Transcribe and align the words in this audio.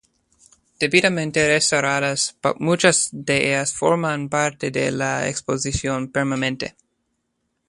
Debidamente 0.79 1.47
restauradas, 1.47 2.35
muchas 2.57 3.09
de 3.11 3.49
ellas 3.49 3.71
forman 3.71 4.29
parte 4.29 4.71
de 4.71 4.89
la 4.91 5.29
exposición 5.29 6.11
permanente. 6.11 6.75